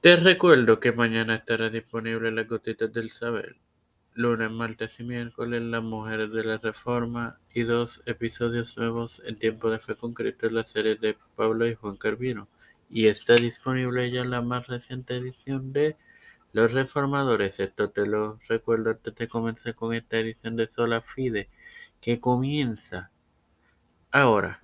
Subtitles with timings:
[0.00, 3.56] Te recuerdo que mañana estará disponible Las Gotitas del Saber,
[4.14, 9.70] lunes, martes y miércoles Las Mujeres de la Reforma y dos episodios nuevos en Tiempo
[9.70, 12.48] de Fe con Cristo en la serie de Pablo y Juan Carvino.
[12.88, 15.98] Y está disponible ya la más reciente edición de
[16.54, 17.60] Los Reformadores.
[17.60, 21.50] Esto te lo recuerdo antes de comenzar con esta edición de Sola Fide,
[22.00, 23.10] que comienza
[24.10, 24.60] ahora.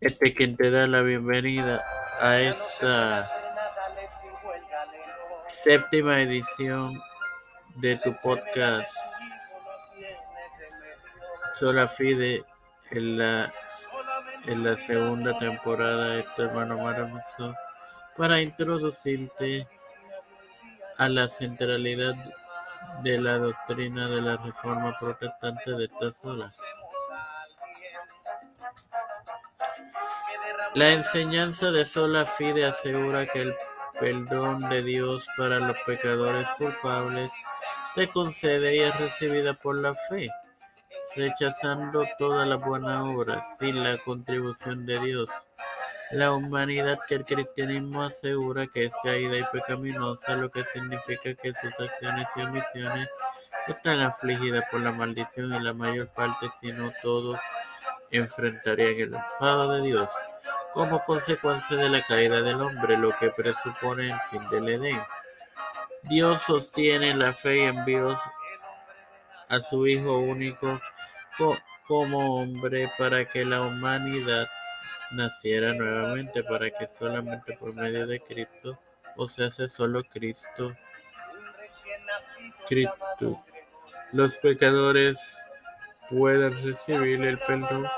[0.00, 1.84] Este quien te da la bienvenida
[2.20, 3.28] a esta
[5.48, 7.02] séptima edición
[7.74, 8.94] de tu podcast
[11.52, 12.44] Sola Fide
[12.92, 13.52] en la,
[14.46, 17.56] en la segunda temporada de tu hermano maravilloso
[18.16, 19.66] para introducirte
[20.96, 22.14] a la centralidad
[23.02, 26.48] de la doctrina de la reforma protestante de esta sola.
[30.74, 33.54] La enseñanza de sola fide asegura que el
[33.98, 37.30] perdón de Dios para los pecadores culpables
[37.94, 40.28] se concede y es recibida por la fe,
[41.16, 45.30] rechazando toda la buena obra sin la contribución de Dios.
[46.10, 51.54] La humanidad que el cristianismo asegura que es caída y pecaminosa, lo que significa que
[51.54, 53.08] sus acciones y omisiones
[53.66, 57.38] están afligidas por la maldición y la mayor parte, si no todos,
[58.10, 60.10] enfrentarían el enfado de Dios
[60.72, 65.02] como consecuencia de la caída del hombre, lo que presupone el fin del Edén.
[66.02, 68.14] Dios sostiene la fe y envió
[69.48, 70.80] a su Hijo único
[71.86, 74.48] como hombre para que la humanidad
[75.10, 78.78] naciera nuevamente, para que solamente por medio de Cristo,
[79.16, 80.74] o sea, hace solo Cristo,
[82.68, 83.42] Cristo,
[84.12, 85.18] los pecadores
[86.10, 87.88] puedan recibir el perdón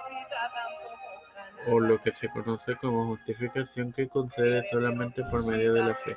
[1.67, 6.17] o lo que se conoce como justificación que concede solamente por medio de la fe.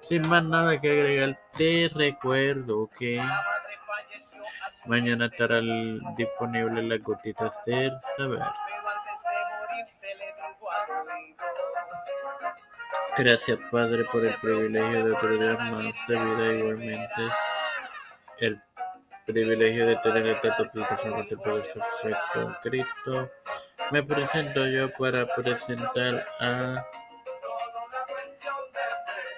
[0.00, 3.20] Sin más nada que agregar, te recuerdo que
[4.86, 5.60] mañana estará
[6.16, 8.42] disponible las gotitas del saber.
[13.18, 17.22] Gracias Padre por el privilegio de otorgar más de vida igualmente
[18.38, 18.60] el
[19.24, 23.30] privilegio de tener esta plataforma de poder ser con Cristo
[23.90, 26.84] me presento yo para presentar a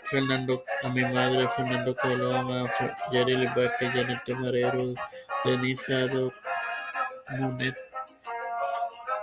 [0.05, 4.95] Fernando, a mi madre Fernando Colón, a Yareli Vázquez, Janet Camarero,
[5.45, 6.33] Denis Jado,
[7.31, 7.77] Munet,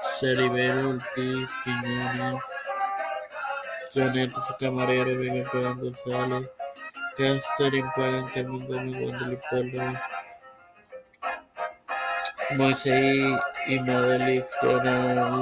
[0.03, 2.43] Ceribero Ortiz, Quiñones,
[3.93, 6.51] Janet Camarero, Miguel Pagan González,
[7.17, 9.99] Catherine Pagan, Carmen Gómez, Polo,
[12.57, 14.43] Moisés y Madeline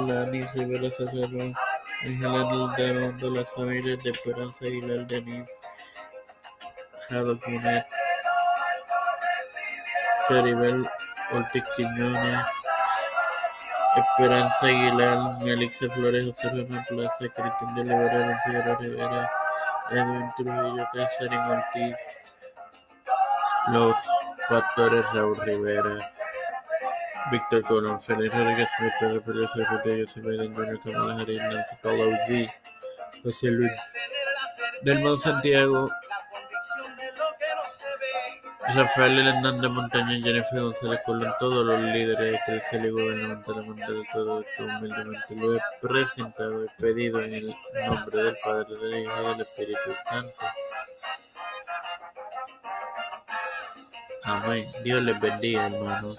[0.08, 1.54] Lani Rivera Serrano,
[2.02, 5.52] Ángela Redondo, las familias de Esperanza Aguilar, Denise.
[7.08, 7.86] Jado Cunet,
[10.26, 10.88] Ceribel
[11.32, 12.46] Ortiz Quiñones,
[13.96, 19.30] Esperanza Aguilar, Melissa Flores, José Ramón Plaza, Cristian de Olivera, Figueroa Rivera,
[19.90, 21.96] Edwin Trujillo, Catherine Ortiz,
[23.68, 23.96] los
[24.48, 26.12] pastores Raúl Rivera,
[27.30, 32.48] Víctor Colón, Félix Rodríguez Smith, Pedro Pérez, José Biden, Junior Kamala Harris, Nancy
[33.22, 33.72] José Luis
[34.82, 35.90] del Santiago,
[38.74, 44.64] Rafael Hernández Montaña, Jennifer González Colón, todos los líderes eclesiales y gubernamentales de todo esto
[44.64, 47.54] humildemente lo he presentado, he pedido en el
[47.86, 50.46] nombre del Padre, del Hijo y del Espíritu Santo.
[54.24, 54.66] Amén.
[54.82, 56.16] Dios les bendiga, hermanos.